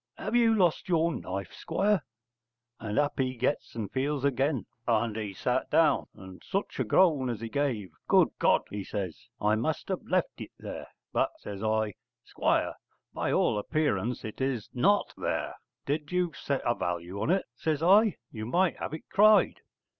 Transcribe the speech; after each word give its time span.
have 0.17 0.35
you 0.35 0.55
lost 0.55 0.89
your 0.89 1.13
knife, 1.13 1.53
Squire?' 1.53 2.01
And 2.79 2.97
up 2.97 3.19
he 3.19 3.35
gets 3.37 3.75
and 3.75 3.91
feels 3.91 4.25
again 4.25 4.65
and 4.87 5.15
he 5.15 5.31
sat 5.31 5.69
down, 5.69 6.07
and 6.15 6.41
such 6.43 6.79
a 6.79 6.83
groan 6.83 7.29
as 7.29 7.39
he 7.39 7.49
gave. 7.49 7.91
'Good 8.07 8.29
God!' 8.39 8.63
he 8.71 8.83
says, 8.83 9.27
'I 9.39 9.57
must 9.57 9.89
have 9.89 10.01
left 10.07 10.41
it 10.41 10.49
there.' 10.57 10.87
'But,' 11.13 11.33
says 11.41 11.61
I, 11.61 11.93
'Squire, 12.23 12.73
by 13.13 13.31
all 13.31 13.59
appearance 13.59 14.25
it 14.25 14.41
is 14.41 14.71
not 14.73 15.13
there. 15.17 15.53
Did 15.85 16.11
you 16.11 16.33
set 16.33 16.63
a 16.65 16.73
value 16.73 17.21
on 17.21 17.29
it,' 17.29 17.45
says 17.55 17.83
I, 17.83 18.15
'you 18.31 18.47
might 18.47 18.77
have 18.77 18.95
it 18.95 19.07
cried.' 19.11 19.61